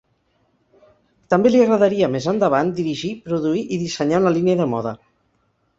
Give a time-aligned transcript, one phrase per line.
[1.33, 4.99] També li agradaria més endavant dirigir, produir i dissenyar una línia de moda.